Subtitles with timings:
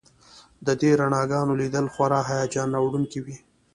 [0.65, 3.37] د دې رڼاګانو لیدل خورا هیجان راوړونکي وي